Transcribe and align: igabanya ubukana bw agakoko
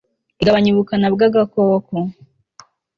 igabanya 0.41 0.69
ubukana 0.71 1.07
bw 1.13 1.19
agakoko 1.27 1.93